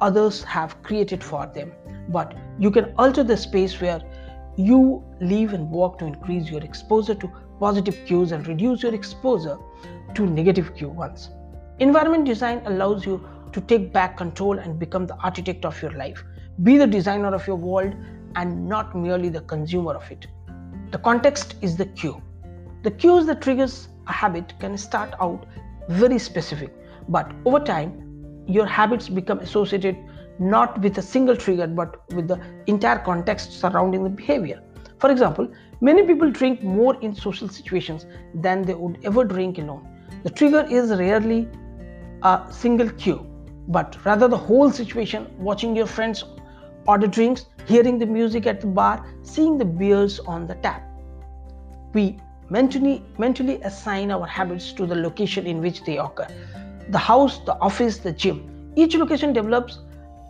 others 0.00 0.42
have 0.44 0.82
created 0.82 1.22
for 1.24 1.46
them, 1.46 1.72
but 2.08 2.34
you 2.58 2.70
can 2.70 2.92
alter 2.98 3.22
the 3.22 3.36
space 3.36 3.80
where 3.80 4.02
you 4.56 5.02
live 5.20 5.54
and 5.54 5.70
work 5.70 5.98
to 5.98 6.04
increase 6.04 6.50
your 6.50 6.62
exposure 6.62 7.14
to 7.14 7.30
positive 7.58 7.98
cues 8.04 8.32
and 8.32 8.46
reduce 8.46 8.82
your 8.82 8.94
exposure 8.94 9.56
to 10.14 10.26
negative 10.26 10.74
cue 10.74 10.88
ones. 10.88 11.30
Environment 11.78 12.24
design 12.24 12.60
allows 12.66 13.06
you 13.06 13.26
to 13.52 13.60
take 13.62 13.92
back 13.92 14.16
control 14.16 14.58
and 14.58 14.78
become 14.78 15.06
the 15.06 15.16
architect 15.16 15.64
of 15.64 15.80
your 15.80 15.92
life. 15.92 16.22
Be 16.62 16.76
the 16.76 16.86
designer 16.86 17.34
of 17.34 17.46
your 17.46 17.56
world 17.56 17.94
and 18.36 18.68
not 18.68 18.94
merely 18.94 19.28
the 19.28 19.40
consumer 19.42 19.94
of 19.94 20.10
it. 20.10 20.26
The 20.90 20.98
context 20.98 21.54
is 21.62 21.76
the 21.76 21.86
cue. 21.86 22.20
The 22.82 22.90
cues 22.90 23.26
that 23.26 23.40
triggers 23.40 23.88
a 24.06 24.12
habit 24.12 24.52
can 24.58 24.76
start 24.76 25.14
out 25.20 25.46
very 25.88 26.18
specific, 26.18 26.74
but 27.08 27.32
over 27.44 27.60
time, 27.60 28.44
your 28.46 28.66
habits 28.66 29.08
become 29.08 29.38
associated 29.40 29.96
not 30.38 30.80
with 30.80 30.98
a 30.98 31.02
single 31.02 31.36
trigger 31.36 31.66
but 31.66 32.02
with 32.14 32.28
the 32.28 32.40
entire 32.66 32.98
context 32.98 33.60
surrounding 33.60 34.02
the 34.04 34.10
behavior. 34.10 34.60
For 34.98 35.10
example, 35.10 35.48
many 35.80 36.04
people 36.04 36.30
drink 36.30 36.62
more 36.62 37.00
in 37.00 37.14
social 37.14 37.48
situations 37.48 38.06
than 38.34 38.62
they 38.62 38.74
would 38.74 38.98
ever 39.04 39.24
drink 39.24 39.58
alone. 39.58 39.88
The 40.22 40.30
trigger 40.30 40.66
is 40.68 40.90
rarely 40.90 41.48
a 42.22 42.46
single 42.50 42.88
cue, 42.90 43.26
but 43.68 43.96
rather 44.04 44.28
the 44.28 44.36
whole 44.36 44.70
situation 44.70 45.26
watching 45.38 45.74
your 45.76 45.86
friends 45.86 46.24
order 46.86 47.06
drinks, 47.06 47.46
hearing 47.66 47.98
the 47.98 48.06
music 48.06 48.46
at 48.46 48.60
the 48.60 48.66
bar, 48.66 49.04
seeing 49.22 49.58
the 49.58 49.64
beers 49.64 50.18
on 50.20 50.46
the 50.46 50.54
tap. 50.56 50.82
We 51.94 52.18
mentally, 52.48 53.04
mentally 53.18 53.60
assign 53.62 54.10
our 54.10 54.26
habits 54.26 54.72
to 54.72 54.86
the 54.86 54.96
location 54.96 55.46
in 55.46 55.60
which 55.60 55.84
they 55.84 55.98
occur 55.98 56.26
the 56.90 56.98
house, 56.98 57.38
the 57.44 57.54
office, 57.58 57.98
the 57.98 58.12
gym. 58.12 58.72
Each 58.76 58.94
location 58.94 59.32
develops 59.32 59.80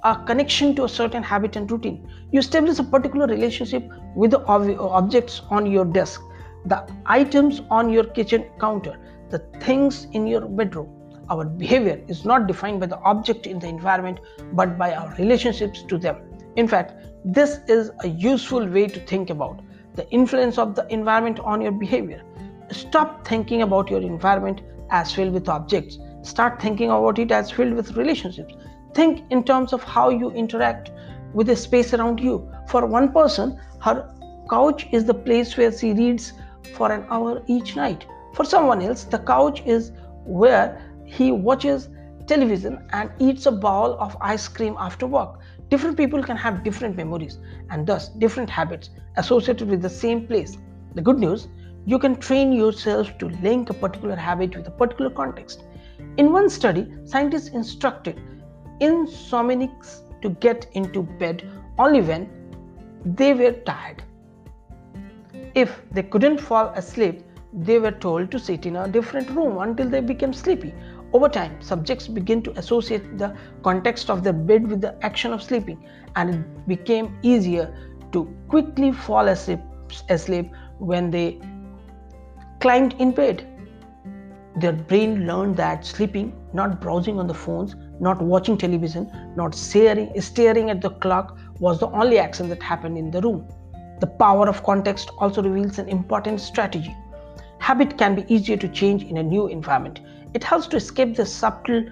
a 0.04 0.16
connection 0.26 0.75
to 0.76 0.85
a 0.85 0.88
certain 0.88 1.23
habit 1.23 1.56
and 1.56 1.71
routine. 1.71 2.09
You 2.32 2.40
establish 2.40 2.78
a 2.78 2.85
particular 2.85 3.26
relationship 3.26 3.88
with 4.16 4.32
the 4.32 4.44
objects 4.44 5.42
on 5.50 5.71
your 5.71 5.85
desk, 5.85 6.21
the 6.66 6.88
items 7.06 7.62
on 7.71 7.88
your 7.88 8.04
kitchen 8.04 8.47
counter, 8.61 8.99
the 9.30 9.38
things 9.61 10.06
in 10.12 10.26
your 10.26 10.40
bedroom. 10.40 10.88
Our 11.30 11.44
behavior 11.44 12.02
is 12.09 12.25
not 12.25 12.47
defined 12.47 12.80
by 12.80 12.87
the 12.87 12.99
object 12.99 13.47
in 13.47 13.59
the 13.59 13.68
environment 13.68 14.18
but 14.52 14.76
by 14.76 14.94
our 14.94 15.14
relationships 15.18 15.85
to 15.85 15.99
them. 15.99 16.16
In 16.56 16.66
fact, 16.66 16.94
this 17.25 17.61
is 17.68 17.90
a 18.00 18.09
useful 18.09 18.66
way 18.66 18.88
to 18.88 19.00
think 19.06 19.30
about 19.30 19.61
the 19.94 20.09
influence 20.11 20.59
of 20.59 20.75
the 20.75 20.87
environment 20.92 21.38
on 21.40 21.61
your 21.61 21.73
behavior. 21.73 22.23
Stop 22.71 23.26
thinking 23.26 23.62
about 23.62 23.88
your 23.90 24.00
environment 24.00 24.62
as 24.91 25.12
filled 25.12 25.33
with 25.33 25.49
objects. 25.49 25.99
Start 26.23 26.61
thinking 26.61 26.91
about 26.91 27.19
it 27.19 27.31
as 27.31 27.51
filled 27.51 27.75
with 27.75 27.97
relationships. 27.97 28.55
Think 28.95 29.25
in 29.31 29.43
terms 29.45 29.73
of 29.73 29.83
how 29.83 30.11
you 30.11 30.31
interact 30.31 30.91
with 31.33 31.47
the 31.47 31.57
space 31.57 31.95
around 31.95 32.21
you. 32.21 32.51
For 32.69 32.87
one 32.87 33.12
person, 33.12 33.59
her 33.81 34.15
couch 34.51 34.87
is 34.93 35.05
the 35.05 35.15
place 35.15 35.57
where 35.57 35.77
she 35.77 35.93
reads 35.93 36.33
for 36.75 36.93
an 36.93 37.07
hour 37.11 37.43
each 37.47 37.77
night. 37.77 38.07
For 38.35 38.45
someone 38.45 38.83
else, 38.83 39.05
the 39.05 39.19
couch 39.19 39.62
is 39.67 39.93
where 40.25 40.81
he 41.05 41.33
watches 41.33 41.89
television 42.27 42.87
and 42.93 43.11
eats 43.19 43.47
a 43.47 43.53
bowl 43.53 43.97
of 43.99 44.17
ice 44.21 44.49
cream 44.49 44.77
after 44.79 45.07
work. 45.07 45.41
Different 45.69 45.97
people 45.97 46.23
can 46.23 46.37
have 46.37 46.62
different 46.62 46.97
memories 46.97 47.39
and 47.71 47.87
thus 47.87 48.09
different 48.09 48.51
habits 48.51 48.91
associated 49.17 49.69
with 49.69 49.83
the 49.83 49.91
same 49.91 50.27
place. 50.27 50.57
The 50.95 51.03
good 51.03 51.19
news 51.19 51.49
you 51.85 51.99
can 51.99 52.17
train 52.17 52.53
yourself 52.53 53.17
to 53.19 53.29
link 53.43 53.71
a 53.71 53.75
particular 53.75 54.17
habit 54.17 54.57
with 54.57 54.67
a 54.69 54.71
particular 54.71 55.11
context. 55.11 55.65
In 56.17 56.33
one 56.33 56.49
study, 56.49 56.93
scientists 57.05 57.49
instructed 57.49 58.21
insomniacs 58.81 60.03
to 60.23 60.31
get 60.31 60.67
into 60.73 61.03
bed 61.03 61.49
only 61.79 62.01
when 62.01 62.31
they 63.05 63.35
were 63.35 63.53
tired. 63.53 64.03
If 65.55 65.83
they 65.91 66.03
couldn't 66.03 66.39
fall 66.39 66.69
asleep, 66.69 67.23
they 67.53 67.79
were 67.79 67.91
told 67.91 68.31
to 68.31 68.39
sit 68.39 68.65
in 68.65 68.77
a 68.77 68.89
different 68.89 69.29
room 69.31 69.59
until 69.59 69.89
they 69.89 70.01
became 70.01 70.33
sleepy. 70.33 70.73
Over 71.12 71.29
time, 71.29 71.61
subjects 71.61 72.09
began 72.09 72.43
to 72.43 72.59
associate 72.59 73.19
the 73.19 73.37
context 73.62 74.09
of 74.09 74.25
their 74.25 74.33
bed 74.33 74.67
with 74.67 74.81
the 74.81 74.97
action 75.05 75.33
of 75.33 75.43
sleeping, 75.43 75.85
and 76.17 76.35
it 76.35 76.69
became 76.69 77.19
easier 77.23 77.75
to 78.12 78.35
quickly 78.49 78.93
fall 78.93 79.29
asleep, 79.29 79.61
asleep 80.09 80.51
when 80.79 81.11
they 81.11 81.39
climbed 82.62 82.95
in 83.00 83.11
bed. 83.11 83.45
Their 84.54 84.73
brain 84.73 85.26
learned 85.26 85.57
that 85.57 85.85
sleeping, 85.85 86.33
not 86.52 86.81
browsing 86.81 87.19
on 87.19 87.26
the 87.26 87.35
phones, 87.35 87.75
not 87.99 88.23
watching 88.23 88.57
television, 88.57 89.11
not 89.35 89.52
staring, 89.52 90.21
staring 90.21 90.71
at 90.71 90.81
the 90.81 90.90
clock 90.90 91.37
was 91.59 91.81
the 91.81 91.88
only 91.88 92.21
action 92.21 92.49
that 92.50 92.62
happened 92.62 92.97
in 92.97 93.11
the 93.11 93.21
room. 93.21 93.49
The 93.99 94.07
power 94.07 94.49
of 94.49 94.62
context 94.62 95.11
also 95.19 95.42
reveals 95.42 95.81
an 95.81 95.88
important 95.88 96.40
strategy. 96.40 96.95
Habit 97.59 97.99
can 97.99 98.14
be 98.14 98.33
easier 98.33 98.57
to 98.59 98.69
change 98.69 99.02
in 99.02 99.16
a 99.16 99.25
new 99.25 99.49
environment. 99.49 100.00
It 100.33 100.45
helps 100.45 100.69
to 100.69 100.76
escape 100.76 101.16
the 101.16 101.26
subtle 101.26 101.85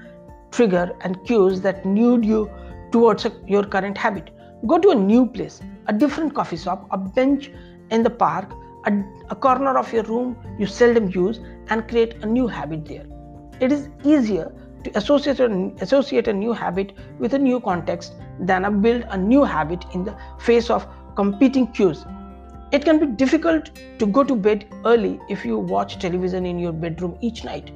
trigger 0.53 0.97
and 1.01 1.25
cues 1.27 1.61
that 1.63 1.85
nude 1.85 2.25
you 2.25 2.49
towards 2.93 3.27
your 3.49 3.65
current 3.65 3.99
habit. 3.99 4.31
Go 4.69 4.79
to 4.79 4.91
a 4.91 4.95
new 4.95 5.27
place, 5.27 5.61
a 5.87 5.93
different 5.93 6.33
coffee 6.33 6.57
shop, 6.57 6.87
a 6.93 6.99
bench 6.99 7.51
in 7.91 8.05
the 8.05 8.11
park, 8.11 8.53
a, 8.87 8.93
a 9.31 9.35
corner 9.35 9.77
of 9.79 9.93
your 9.93 10.05
room 10.05 10.37
you 10.59 10.67
seldom 10.67 11.11
use, 11.11 11.41
and 11.69 11.87
create 11.89 12.15
a 12.23 12.27
new 12.27 12.47
habit 12.47 12.85
there. 12.87 13.07
It 13.61 13.73
is 13.73 13.89
easier 14.05 14.53
to 14.85 14.97
associate 14.97 15.41
a, 15.41 15.73
associate 15.81 16.29
a 16.29 16.33
new 16.33 16.53
habit 16.53 16.93
with 17.19 17.35
a 17.35 17.39
new 17.39 17.61
context 17.61 18.15
than 18.41 18.63
to 18.63 18.71
build 18.71 19.05
a 19.11 19.17
new 19.17 19.45
habit 19.45 19.85
in 19.95 20.05
the 20.05 20.17
face 20.39 20.71
of 20.71 20.87
competing 21.15 21.67
cues. 21.69 22.05
It 22.73 22.85
can 22.85 22.99
be 22.99 23.07
difficult 23.07 23.71
to 23.99 24.07
go 24.07 24.25
to 24.25 24.35
bed 24.35 24.67
early 24.85 25.21
if 25.29 25.45
you 25.45 25.59
watch 25.59 25.99
television 25.99 26.47
in 26.47 26.59
your 26.59 26.73
bedroom 26.73 27.19
each 27.21 27.45
night. 27.45 27.71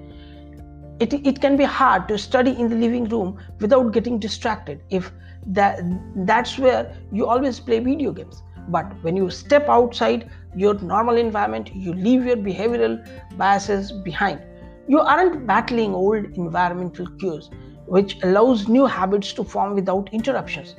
It, 1.01 1.13
it 1.13 1.41
can 1.41 1.57
be 1.57 1.65
hard 1.65 2.07
to 2.09 2.17
study 2.17 2.53
in 2.53 2.69
the 2.69 2.77
living 2.77 3.05
room 3.05 3.39
without 3.61 3.93
getting 3.93 4.19
distracted 4.19 4.81
if 4.91 5.13
that, 5.49 5.81
that's 6.25 6.59
where 6.59 6.97
you 7.13 7.27
always 7.27 7.59
play 7.61 7.81
video 7.81 8.13
games. 8.13 8.43
But 8.69 8.93
when 9.03 9.17
you 9.17 9.31
step 9.31 9.69
outside 9.69 10.31
your 10.55 10.75
normal 10.75 11.17
environment, 11.17 11.75
you 11.75 11.93
leave 11.93 12.25
your 12.25 12.37
behavioral 12.37 13.05
biases 13.37 13.93
behind 13.93 14.41
You 14.87 15.01
aren't 15.01 15.47
battling 15.47 15.95
old 15.95 16.27
environmental 16.37 17.07
cues, 17.19 17.51
which 17.87 18.23
allows 18.23 18.69
new 18.69 18.85
habits 18.85 19.33
to 19.35 19.45
form 19.45 19.75
without 19.75 20.13
interruptions. 20.13 20.77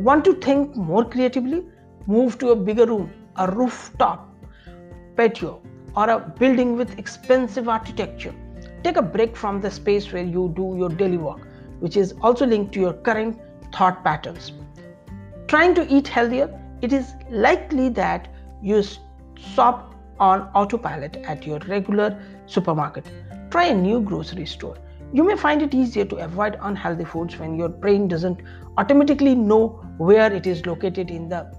Want 0.00 0.24
to 0.24 0.34
think 0.34 0.74
more 0.74 1.04
creatively? 1.04 1.64
Move 2.06 2.38
to 2.38 2.50
a 2.52 2.56
bigger 2.56 2.86
room, 2.86 3.12
a 3.36 3.50
rooftop, 3.50 4.26
patio, 5.16 5.60
or 5.94 6.08
a 6.08 6.18
building 6.18 6.76
with 6.76 6.98
expensive 6.98 7.68
architecture. 7.68 8.34
Take 8.82 8.96
a 8.96 9.02
break 9.02 9.36
from 9.36 9.60
the 9.60 9.70
space 9.70 10.10
where 10.12 10.24
you 10.24 10.52
do 10.56 10.74
your 10.78 10.88
daily 10.88 11.18
work, 11.18 11.46
which 11.80 11.96
is 11.98 12.14
also 12.22 12.46
linked 12.46 12.72
to 12.74 12.80
your 12.80 12.94
current 12.94 13.38
thought 13.74 14.02
patterns. 14.02 14.52
Trying 15.46 15.74
to 15.74 15.86
eat 15.88 16.08
healthier, 16.08 16.48
it 16.82 16.92
is 16.92 17.14
likely 17.30 17.88
that 17.88 18.28
you 18.60 18.82
shop 19.54 19.94
on 20.18 20.42
autopilot 20.54 21.16
at 21.16 21.46
your 21.46 21.58
regular 21.60 22.20
supermarket. 22.46 23.06
Try 23.50 23.66
a 23.66 23.74
new 23.74 24.00
grocery 24.00 24.46
store. 24.46 24.76
You 25.12 25.24
may 25.24 25.36
find 25.36 25.62
it 25.62 25.74
easier 25.74 26.04
to 26.06 26.16
avoid 26.16 26.58
unhealthy 26.60 27.04
foods 27.04 27.38
when 27.38 27.56
your 27.56 27.68
brain 27.68 28.08
doesn't 28.08 28.40
automatically 28.78 29.34
know 29.34 29.68
where 29.98 30.32
it 30.32 30.46
is 30.46 30.64
located 30.66 31.10
in 31.10 31.28
the 31.28 31.54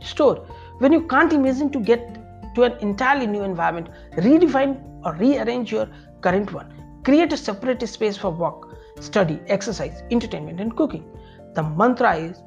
store. 0.00 0.46
When 0.78 0.92
you 0.92 1.06
can't 1.06 1.32
imagine 1.32 1.70
to 1.70 1.80
get 1.80 2.54
to 2.54 2.62
an 2.64 2.72
entirely 2.80 3.26
new 3.26 3.42
environment, 3.42 3.88
redefine 4.16 4.82
or 5.04 5.14
rearrange 5.14 5.70
your 5.70 5.88
current 6.22 6.52
one. 6.52 6.72
Create 7.04 7.32
a 7.32 7.36
separate 7.36 7.86
space 7.88 8.16
for 8.16 8.30
work, 8.30 8.76
study, 9.00 9.38
exercise, 9.46 10.02
entertainment, 10.10 10.60
and 10.60 10.74
cooking. 10.76 11.04
The 11.54 11.62
mantra 11.62 12.16
is 12.16 12.42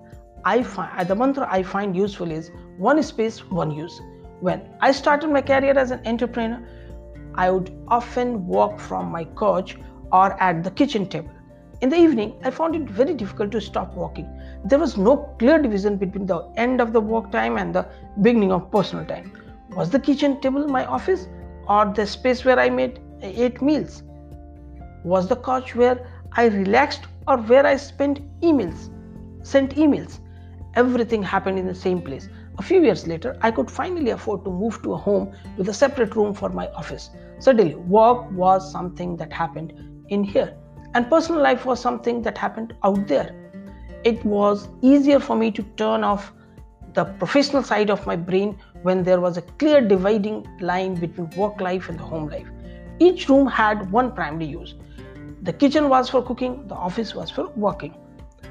I 0.47 0.63
find 0.63 0.97
uh, 0.97 1.03
the 1.03 1.13
mantra 1.13 1.45
I 1.51 1.61
find 1.61 1.93
useful 1.93 2.31
is 2.31 2.51
one 2.77 3.03
space, 3.03 3.39
one 3.51 3.69
use. 3.69 3.99
When 4.39 4.61
I 4.79 4.93
started 4.93 5.29
my 5.29 5.41
career 5.41 5.77
as 5.77 5.91
an 5.91 5.99
entrepreneur, 6.07 6.61
I 7.35 7.49
would 7.51 7.71
often 7.89 8.47
work 8.47 8.79
from 8.79 9.11
my 9.11 9.25
couch 9.39 9.77
or 10.09 10.41
at 10.41 10.63
the 10.63 10.71
kitchen 10.71 11.05
table. 11.05 11.31
In 11.81 11.89
the 11.89 11.97
evening, 11.97 12.31
I 12.45 12.51
found 12.51 12.77
it 12.77 12.89
very 12.89 13.13
difficult 13.13 13.51
to 13.51 13.59
stop 13.59 13.93
working. 13.93 14.29
There 14.63 14.79
was 14.79 14.95
no 14.95 15.17
clear 15.37 15.61
division 15.61 15.97
between 15.97 16.25
the 16.27 16.39
end 16.55 16.79
of 16.79 16.93
the 16.93 17.01
work 17.01 17.29
time 17.29 17.57
and 17.57 17.75
the 17.75 17.85
beginning 18.21 18.53
of 18.53 18.71
personal 18.71 19.03
time. 19.03 19.33
Was 19.75 19.89
the 19.89 19.99
kitchen 19.99 20.39
table 20.39 20.65
my 20.69 20.85
office 20.85 21.27
or 21.67 21.91
the 21.93 22.07
space 22.07 22.45
where 22.45 22.57
I 22.57 22.69
made 22.69 22.99
uh, 23.21 23.33
ate 23.47 23.61
meals? 23.61 24.01
Was 25.03 25.27
the 25.27 25.35
couch 25.35 25.75
where 25.75 26.07
I 26.31 26.45
relaxed 26.45 27.01
or 27.27 27.35
where 27.35 27.65
I 27.65 27.75
spent 27.75 28.21
emails, 28.39 28.89
sent 29.45 29.75
emails? 29.75 30.21
Everything 30.77 31.23
happened 31.23 31.57
in 31.57 31.65
the 31.65 31.73
same 31.73 32.01
place. 32.03 32.29
A 32.59 32.61
few 32.61 32.83
years 32.83 33.07
later, 33.07 33.35
I 33.41 33.49
could 33.49 33.69
finally 33.69 34.11
afford 34.11 34.43
to 34.43 34.51
move 34.51 34.79
to 34.83 34.93
a 34.93 34.97
home 34.97 35.33
with 35.57 35.69
a 35.69 35.73
separate 35.73 36.15
room 36.15 36.35
for 36.35 36.49
my 36.49 36.67
office. 36.81 37.09
Suddenly, 37.39 37.73
work 37.73 38.31
was 38.31 38.71
something 38.71 39.17
that 39.17 39.33
happened 39.33 39.73
in 40.09 40.23
here, 40.23 40.55
and 40.93 41.09
personal 41.09 41.41
life 41.41 41.65
was 41.65 41.79
something 41.79 42.21
that 42.21 42.37
happened 42.37 42.75
out 42.83 43.07
there. 43.07 43.35
It 44.03 44.23
was 44.23 44.69
easier 44.83 45.19
for 45.19 45.35
me 45.35 45.49
to 45.53 45.63
turn 45.77 46.03
off 46.03 46.31
the 46.93 47.05
professional 47.05 47.63
side 47.63 47.89
of 47.89 48.05
my 48.05 48.15
brain 48.15 48.55
when 48.83 49.03
there 49.03 49.19
was 49.19 49.37
a 49.37 49.41
clear 49.63 49.81
dividing 49.81 50.45
line 50.61 50.93
between 50.93 51.31
work 51.31 51.59
life 51.59 51.89
and 51.89 51.97
the 51.97 52.03
home 52.03 52.29
life. 52.29 52.47
Each 52.99 53.27
room 53.29 53.47
had 53.47 53.91
one 53.91 54.11
primary 54.11 54.45
use. 54.45 54.75
The 55.41 55.53
kitchen 55.53 55.89
was 55.89 56.07
for 56.07 56.21
cooking, 56.21 56.67
the 56.67 56.75
office 56.75 57.15
was 57.15 57.31
for 57.31 57.47
working. 57.55 57.95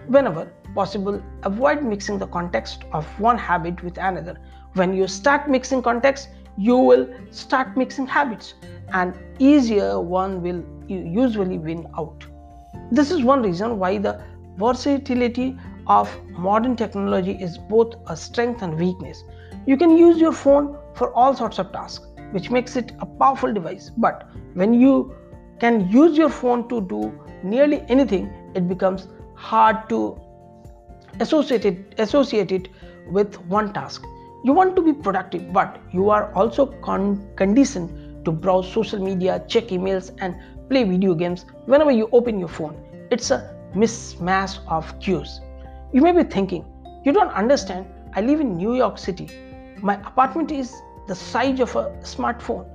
Whenever 0.09 0.53
possible, 0.77 1.21
avoid 1.43 1.83
mixing 1.83 2.19
the 2.19 2.27
context 2.29 2.85
of 2.93 3.05
one 3.19 3.39
habit 3.39 3.83
with 3.83 3.99
another. 3.99 4.39
When 4.75 4.95
you 4.95 5.09
start 5.09 5.49
mixing 5.49 5.83
context, 5.83 6.29
you 6.57 6.77
will 6.77 7.09
start 7.31 7.77
mixing 7.77 8.07
habits, 8.07 8.55
and 8.93 9.15
easier 9.39 10.01
one 10.01 10.43
will 10.43 10.63
usually 10.89 11.59
win 11.59 11.87
out. 11.99 12.27
This 12.91 13.11
is 13.11 13.23
one 13.23 13.43
reason 13.43 13.79
why 13.79 13.99
the 13.99 14.23
versatility 14.57 15.59
of 15.87 16.13
modern 16.31 16.77
technology 16.77 17.33
is 17.33 17.59
both 17.59 17.95
a 18.07 18.17
strength 18.17 18.63
and 18.63 18.79
weakness. 18.79 19.25
You 19.67 19.77
can 19.77 19.97
use 19.97 20.19
your 20.19 20.33
phone 20.33 20.77
for 20.95 21.13
all 21.15 21.35
sorts 21.35 21.59
of 21.59 21.73
tasks, 21.73 22.07
which 22.31 22.51
makes 22.51 22.77
it 22.77 22.93
a 23.01 23.07
powerful 23.07 23.53
device. 23.53 23.91
But 23.97 24.29
when 24.55 24.75
you 24.75 25.15
can 25.59 25.89
use 25.89 26.17
your 26.19 26.29
phone 26.29 26.69
to 26.69 26.81
do 26.81 27.13
nearly 27.43 27.83
anything, 27.89 28.31
it 28.55 28.69
becomes 28.69 29.09
hard 29.35 29.89
to 29.91 30.19
associate 31.21 31.65
it, 31.65 31.95
associate 31.99 32.53
it 32.53 32.69
with 33.11 33.37
one 33.47 33.73
task. 33.73 34.05
You 34.45 34.53
want 34.53 34.77
to 34.77 34.83
be 34.83 34.93
productive, 34.93 35.53
but 35.53 35.81
you 35.93 36.11
are 36.11 36.33
also 36.35 36.67
con- 36.83 37.29
conditioned 37.37 38.25
to 38.25 38.33
browse 38.33 38.71
social 38.73 39.03
media, 39.03 39.45
check 39.49 39.69
emails, 39.69 40.15
and 40.21 40.37
play 40.69 40.85
video 40.85 41.15
games 41.15 41.47
whenever 41.67 41.91
you 41.91 42.09
open 42.13 42.39
your 42.39 42.49
phone. 42.49 42.77
It's 43.11 43.31
a 43.31 43.55
mismatch 43.75 44.59
of 44.69 44.99
cues. 45.01 45.41
You 45.93 46.03
may 46.03 46.13
be 46.13 46.25
thinking, 46.25 46.65
you 47.05 47.13
don't 47.13 47.31
understand, 47.31 47.87
I 48.15 48.21
live 48.21 48.41
in 48.41 48.57
New 48.57 48.75
York 48.75 48.99
City. 48.99 49.29
My 49.81 49.95
apartment 49.95 50.51
is 50.51 50.75
the 51.07 51.15
size 51.15 51.61
of 51.61 51.75
a 51.77 51.91
smartphone. 52.03 52.69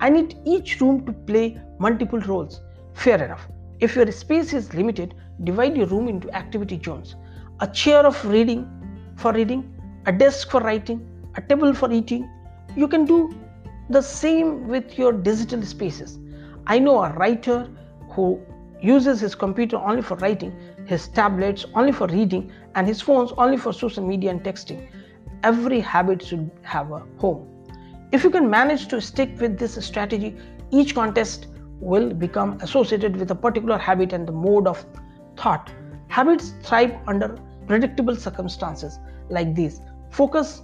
I 0.00 0.10
need 0.10 0.36
each 0.44 0.80
room 0.80 1.04
to 1.06 1.12
play 1.12 1.60
multiple 1.78 2.20
roles. 2.20 2.60
Fair 2.94 3.22
enough. 3.22 3.48
If 3.80 3.94
your 3.94 4.10
space 4.10 4.52
is 4.52 4.74
limited, 4.74 5.14
divide 5.44 5.76
your 5.76 5.86
room 5.86 6.08
into 6.08 6.30
activity 6.34 6.80
zones. 6.84 7.14
A 7.60 7.66
chair 7.66 8.06
of 8.06 8.24
reading 8.24 8.68
for 9.16 9.32
reading, 9.32 9.64
a 10.06 10.12
desk 10.12 10.48
for 10.48 10.60
writing, 10.60 11.00
a 11.34 11.40
table 11.40 11.74
for 11.74 11.90
eating. 11.90 12.30
You 12.76 12.86
can 12.86 13.04
do 13.04 13.36
the 13.90 14.00
same 14.00 14.68
with 14.68 14.96
your 14.96 15.12
digital 15.12 15.62
spaces. 15.62 16.20
I 16.68 16.78
know 16.78 17.02
a 17.02 17.12
writer 17.14 17.68
who 18.10 18.40
uses 18.80 19.18
his 19.20 19.34
computer 19.34 19.76
only 19.76 20.02
for 20.02 20.16
writing, 20.18 20.52
his 20.86 21.08
tablets 21.08 21.66
only 21.74 21.90
for 21.90 22.06
reading, 22.06 22.52
and 22.76 22.86
his 22.86 23.00
phones 23.00 23.32
only 23.36 23.56
for 23.56 23.72
social 23.72 24.06
media 24.06 24.30
and 24.30 24.40
texting. 24.40 24.86
Every 25.42 25.80
habit 25.80 26.24
should 26.24 26.48
have 26.62 26.92
a 26.92 27.04
home. 27.18 27.44
If 28.12 28.22
you 28.22 28.30
can 28.30 28.48
manage 28.48 28.86
to 28.88 29.00
stick 29.00 29.30
with 29.40 29.58
this 29.58 29.84
strategy, 29.84 30.36
each 30.70 30.94
contest 30.94 31.48
will 31.80 32.14
become 32.14 32.56
associated 32.60 33.16
with 33.16 33.32
a 33.32 33.34
particular 33.34 33.78
habit 33.78 34.12
and 34.12 34.28
the 34.28 34.32
mode 34.32 34.68
of 34.68 34.86
thought. 35.36 35.72
Habits 36.06 36.54
thrive 36.62 36.96
under 37.08 37.36
predictable 37.68 38.16
circumstances 38.16 38.98
like 39.28 39.54
these. 39.54 39.80
Focus 40.10 40.62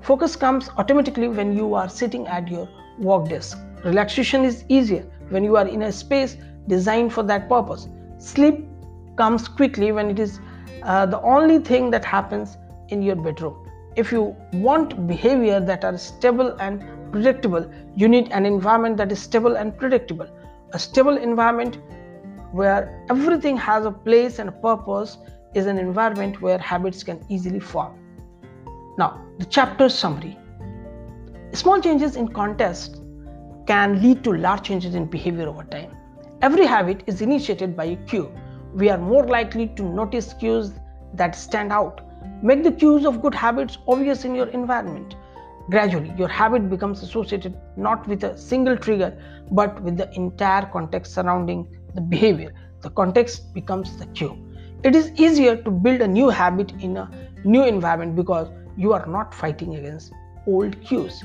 focus 0.00 0.36
comes 0.36 0.68
automatically 0.78 1.28
when 1.28 1.56
you 1.56 1.74
are 1.74 1.88
sitting 1.88 2.26
at 2.26 2.48
your 2.48 2.68
work 2.98 3.28
desk. 3.28 3.58
Relaxation 3.84 4.44
is 4.44 4.64
easier 4.68 5.04
when 5.30 5.44
you 5.44 5.56
are 5.56 5.66
in 5.66 5.82
a 5.82 5.92
space 5.92 6.36
designed 6.68 7.12
for 7.12 7.22
that 7.22 7.48
purpose. 7.48 7.88
Sleep 8.18 8.66
comes 9.16 9.48
quickly 9.48 9.92
when 9.92 10.10
it 10.10 10.18
is 10.18 10.40
uh, 10.82 11.06
the 11.06 11.20
only 11.22 11.58
thing 11.58 11.90
that 11.90 12.04
happens 12.04 12.56
in 12.88 13.02
your 13.02 13.16
bedroom. 13.16 13.68
If 13.96 14.12
you 14.12 14.36
want 14.52 15.06
behavior 15.06 15.58
that 15.60 15.84
are 15.84 15.96
stable 15.98 16.56
and 16.60 16.84
predictable, 17.12 17.70
you 17.96 18.08
need 18.08 18.30
an 18.30 18.46
environment 18.46 18.96
that 18.98 19.10
is 19.10 19.20
stable 19.20 19.56
and 19.56 19.76
predictable. 19.76 20.28
A 20.72 20.78
stable 20.78 21.16
environment 21.16 21.78
where 22.52 23.04
everything 23.10 23.56
has 23.56 23.84
a 23.84 23.90
place 23.90 24.38
and 24.38 24.48
a 24.48 24.52
purpose 24.52 25.18
is 25.56 25.66
an 25.66 25.78
environment 25.78 26.42
where 26.42 26.58
habits 26.58 27.02
can 27.02 27.24
easily 27.30 27.58
form. 27.58 27.98
Now, 28.98 29.24
the 29.38 29.46
chapter 29.46 29.88
summary. 29.88 30.38
Small 31.52 31.80
changes 31.80 32.16
in 32.16 32.28
context 32.28 33.00
can 33.66 34.02
lead 34.02 34.22
to 34.24 34.34
large 34.34 34.62
changes 34.62 34.94
in 34.94 35.06
behavior 35.06 35.48
over 35.48 35.64
time. 35.64 35.96
Every 36.42 36.66
habit 36.66 37.02
is 37.06 37.22
initiated 37.22 37.74
by 37.74 37.84
a 37.84 37.96
cue. 38.04 38.30
We 38.74 38.90
are 38.90 38.98
more 38.98 39.26
likely 39.26 39.68
to 39.76 39.82
notice 39.82 40.34
cues 40.34 40.72
that 41.14 41.34
stand 41.34 41.72
out. 41.72 42.02
Make 42.42 42.62
the 42.62 42.72
cues 42.72 43.06
of 43.06 43.22
good 43.22 43.34
habits 43.34 43.78
obvious 43.88 44.26
in 44.26 44.34
your 44.34 44.48
environment. 44.48 45.16
Gradually, 45.70 46.12
your 46.18 46.28
habit 46.28 46.68
becomes 46.68 47.02
associated 47.02 47.58
not 47.76 48.06
with 48.06 48.24
a 48.24 48.36
single 48.36 48.76
trigger 48.76 49.16
but 49.50 49.82
with 49.82 49.96
the 49.96 50.12
entire 50.14 50.66
context 50.66 51.14
surrounding 51.14 51.66
the 51.94 52.02
behavior. 52.02 52.52
The 52.82 52.90
context 52.90 53.54
becomes 53.54 53.96
the 53.96 54.06
cue 54.08 54.45
it 54.82 54.94
is 54.94 55.10
easier 55.16 55.56
to 55.56 55.70
build 55.70 56.00
a 56.00 56.08
new 56.08 56.28
habit 56.28 56.72
in 56.80 56.96
a 56.96 57.10
new 57.44 57.64
environment 57.64 58.14
because 58.16 58.48
you 58.76 58.92
are 58.92 59.06
not 59.06 59.34
fighting 59.34 59.76
against 59.76 60.12
old 60.46 60.80
cues. 60.84 61.24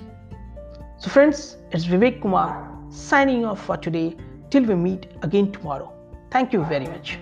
So, 0.97 1.09
friends, 1.09 1.57
it's 1.71 1.85
Vivek 1.85 2.21
Kumar 2.21 2.69
signing 2.89 3.45
off 3.45 3.63
for 3.65 3.77
today 3.77 4.15
till 4.49 4.63
we 4.63 4.75
meet 4.75 5.07
again 5.21 5.51
tomorrow. 5.51 5.91
Thank 6.29 6.53
you 6.53 6.63
very 6.65 6.85
much. 6.85 7.17